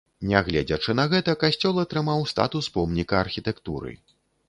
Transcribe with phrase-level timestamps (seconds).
[0.29, 3.99] Нягледзячы на гэта, касцёл атрымаў статус помніка архітэктуры.